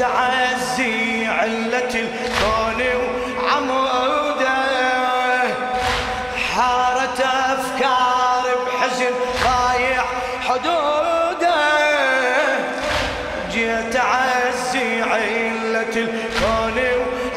جيت 0.00 0.08
أعزي 0.08 1.26
علة 1.26 1.94
الكون 1.94 2.80
وعموده. 3.36 4.60
حارة 6.54 7.20
أفكار 7.24 8.44
بحزن 8.66 9.14
ضايع 9.44 10.04
حدوده. 10.48 11.60
جيت 13.52 13.96
أعزي 13.96 15.02
علة 15.02 15.94
الكون 15.96 16.78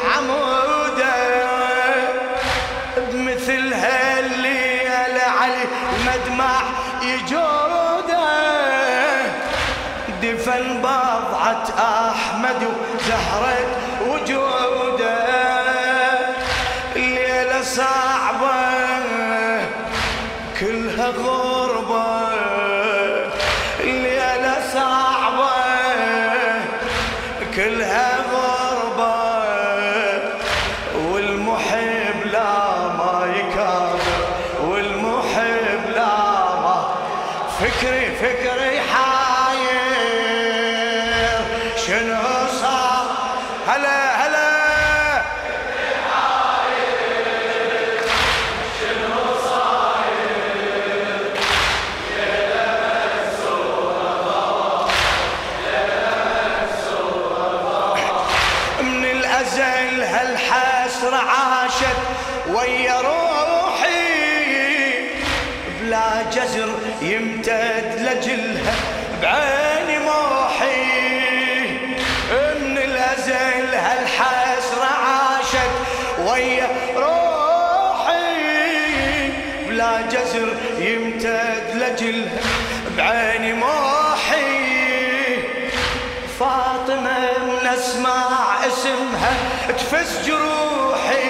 وعموده. 0.04 1.14
بمثل 2.96 3.74
هالليلة 3.74 5.22
علي 5.40 5.64
المدمع 5.96 6.62
يجوده. 7.02 7.74
دفن 10.22 10.82
بضعة 11.44 11.68
أحمد 12.10 12.62
وزهرة 12.64 13.83
هلا 43.66 44.26
هلا. 44.26 44.54
من 58.82 59.04
الأزل 59.04 60.02
هالحسرة 60.02 61.16
عاشت 61.16 61.96
ويا 62.48 63.00
روحي 63.00 63.94
بلا 65.80 66.22
جزر 66.32 66.68
يمتد 67.02 67.94
لجلها 68.00 68.74
بعيني 69.22 69.98
موحي 69.98 70.43
لجلها 82.04 82.40
بعيني 82.96 83.52
موحي 83.52 84.44
فاطمة 86.40 87.18
من 87.44 87.66
اسمع 87.66 88.66
اسمها 88.66 89.34
تفز 89.68 90.26
جروحي 90.26 91.24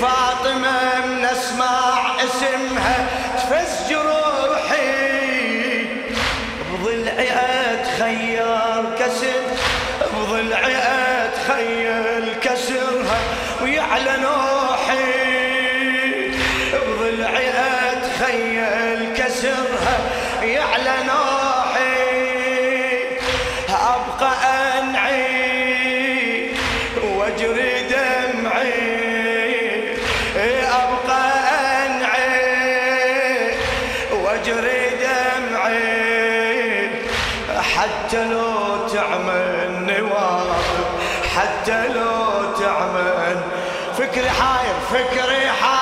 فاطمة 0.00 1.06
من 1.06 1.24
اسمع 1.24 2.14
اسمها 2.24 3.06
تفز 3.36 3.90
جروحي 3.90 5.86
بضلعي 6.72 7.28
اتخيل 7.30 8.94
كسر 8.98 9.42
بضلعي 10.14 10.76
اتخيل 10.76 12.34
كسرها 12.42 13.18
ويعلى 13.62 14.16
حتى 38.10 38.24
لو 38.24 38.86
تعمل 38.88 39.86
نواظب 39.86 40.86
حتى 41.36 41.88
لو 41.88 42.54
تعمل 42.60 43.36
فكري 43.98 44.30
حاير 44.30 44.74
فكري 44.90 45.50
حاير. 45.50 45.80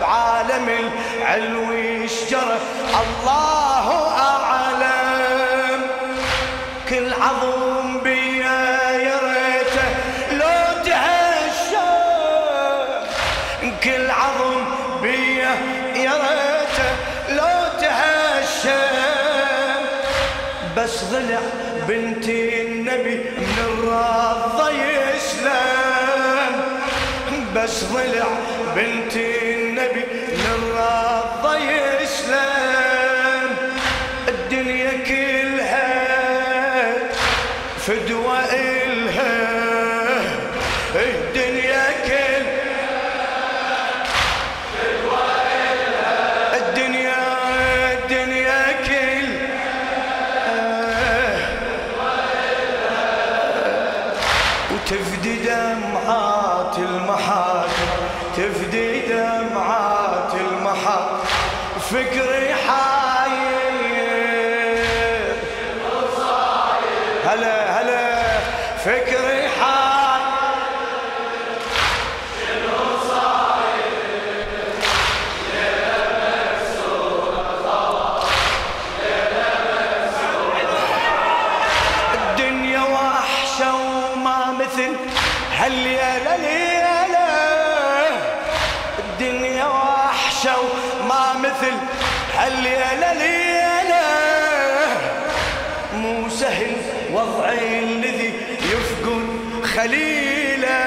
بعالم 0.00 0.68
العلوي 0.68 2.08
شجرة 2.08 2.60
الله 3.00 3.19
ضلع 21.04 21.40
بنتي 21.88 22.62
النبي 22.62 23.14
من 23.14 23.56
الرضا 23.58 24.70
يسلم. 24.70 26.54
بس 27.56 27.84
ضلع 27.84 28.28
بنتي 28.76 29.29
فكري 68.84 69.48
حال 69.48 70.20
شنو 72.40 72.98
صاير 73.08 74.46
ليلة 75.52 76.20
الدنيا 82.14 82.80
وحشة 82.80 83.74
وما 83.74 84.52
مثل 84.60 84.92
هالليلة 85.58 86.36
ليلة 86.36 87.26
الدنيا 88.98 89.66
وحشة 89.66 90.54
وما 90.60 91.32
مثل 91.38 91.74
هالليلة 92.38 93.12
ليلة 93.12 93.39
خليله 99.80 100.80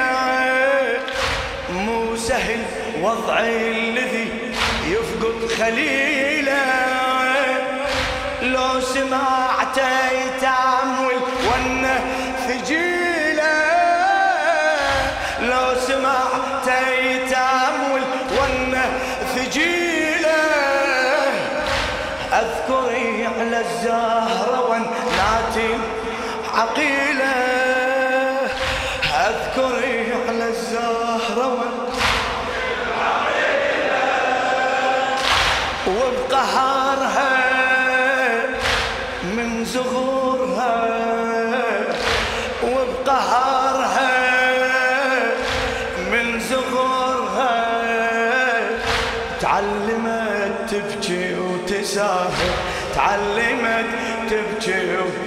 مو 1.69 2.15
سهل 2.15 2.59
وضعي 3.01 3.71
الذي 3.71 4.27
يفقد 4.87 5.49
خليله 5.57 6.65
لو 8.41 8.81
سمعت 8.81 9.77
يتعمل 10.11 11.19
ونه 11.47 11.99
ثجيله 12.47 13.63
لو 15.41 15.67
سمعت 15.87 16.67
يتعمل 17.03 18.03
ونه 18.37 18.85
ثجيله 19.35 20.43
أذكري 22.33 23.25
على 23.25 23.59
الزهره 23.59 24.61
وناتي 24.69 25.77
عقيله 26.53 27.02
الزهره 31.43 31.51
وناتي 31.51 32.03
وبقهرها 35.87 37.33
من 39.37 39.65
زغورها. 39.65 40.75
وبقهرها 42.63 44.11
من 46.11 46.39
زغورها. 46.39 47.63
تعلمت 49.41 50.53
تبكي 50.71 51.35
وتسافر 51.35 52.53
تعلمت 52.95 53.85
تبكي 54.29 54.97
و... 54.97 55.22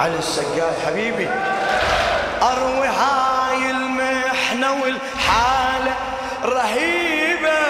علي 0.00 0.18
السقاي 0.18 0.72
حبيبي. 0.86 1.28
أروي 2.42 2.86
هاي 2.88 3.70
المحنة 3.70 4.72
والحالة 4.72 5.94
رهيبة. 6.44 7.60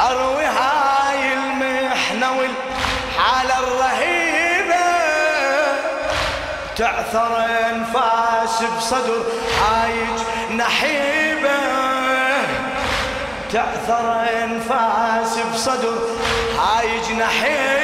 أروي 0.00 0.44
هاي 0.44 1.32
المحنة 1.32 2.32
والحالة 2.32 3.58
الرهيبة. 3.58 4.86
تعثر 6.76 7.44
أنفاس 7.70 8.62
بصدر 8.76 9.22
هايج 9.62 10.18
نحيبة. 10.56 11.58
تعثر 13.52 14.26
أنفاس 14.44 15.38
بصدر 15.54 15.98
هايج 16.58 17.12
نحيبة. 17.12 17.81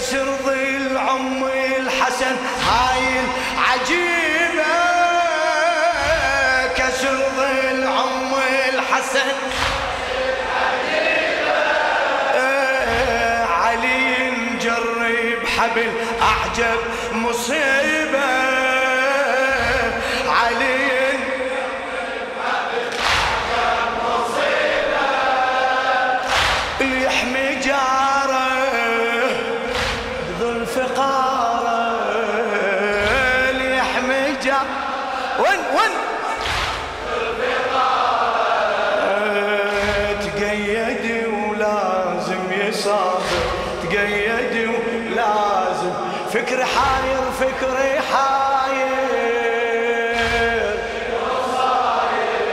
كسر 0.00 0.26
ظل 0.44 0.98
عم 0.98 1.44
الحسن 1.44 2.36
هاي 2.68 3.04
العجيبة 3.20 4.64
كسر 6.76 7.16
ظل 7.36 7.86
عم 7.86 8.34
الحسن. 8.74 9.28
آه، 12.34 13.44
علي 13.44 14.30
نجرب 14.30 15.46
حبل 15.58 15.92
أعجب 16.22 16.80
مصيبة 17.12 17.89
حاير 46.76 47.30
فكري 47.40 48.00
حاير 48.00 49.00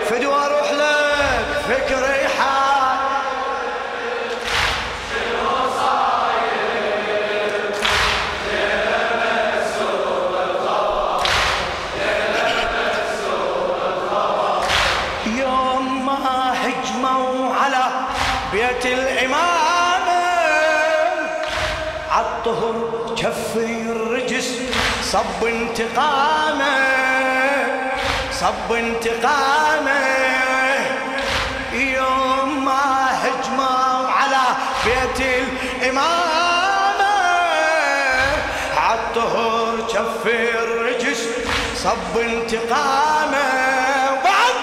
فدوى 0.09 0.35
أروح 0.45 0.71
لك 0.71 1.47
فكري 1.69 2.27
حاير 2.27 2.57
يوم 15.25 16.05
ما 16.05 16.53
هجموا 16.63 17.53
على 17.55 17.83
بيت 18.53 18.85
صب 25.11 25.45
انتقامه 25.45 26.77
صب 28.31 28.73
انتقامه. 28.73 30.05
يوم 31.73 32.65
ما 32.65 33.07
هجموا 33.23 34.09
على 34.09 34.43
بيت 34.85 35.19
الإمامة 35.81 37.15
عالطهر 38.77 39.75
كفي 39.93 40.59
الرجس 40.59 41.21
صب 41.75 42.17
انتقامه. 42.19 43.47
بعد 44.23 44.55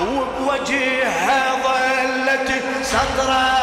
وبوجهها 0.00 1.56
ظلت 1.62 2.62
سطرة 2.82 3.61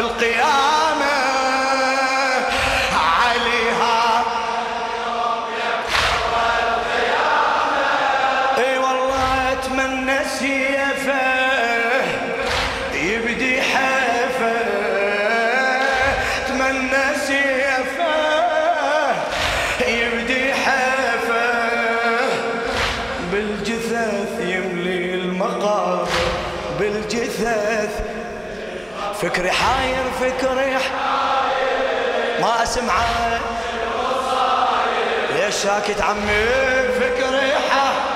القيامة. 0.00 0.65
فكري 29.26 29.50
حاير 29.50 30.04
فكري 30.20 30.78
حاير. 30.78 32.40
ما 32.40 32.62
أسمعه. 32.62 33.40
ليش 35.34 35.54
ساكت 35.54 36.00
عمي؟ 36.00 36.46
فكري 37.00 37.52
حاير. 37.70 38.06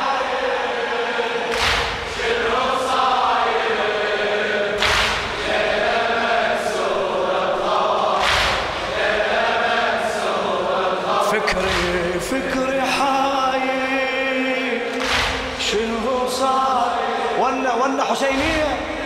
فكري 11.30 12.20
فكري 12.20 12.82
حاير. 12.82 14.80
شنو 15.58 16.28
صار 16.28 16.92
ولا 17.38 18.04
حسينية. 18.04 18.99